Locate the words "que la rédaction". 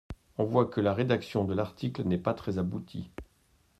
0.65-1.43